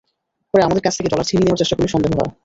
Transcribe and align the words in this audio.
পরে 0.53 0.61
আমাদের 0.63 0.83
কাছ 0.83 0.93
থেকে 0.97 1.11
ডলার 1.11 1.27
ছিনিয়ে 1.29 1.45
নেওয়ার 1.45 1.61
চেষ্টা 1.61 1.75
করলে 1.75 1.93
সন্দেহ 1.93 2.11
হয়। 2.13 2.31